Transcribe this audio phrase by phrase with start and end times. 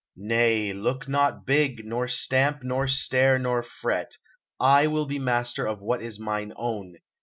[0.15, 4.17] Nay, look not big, nor stamp, nor stare, nor fret;
[4.59, 6.97] I will be master of what is mine own.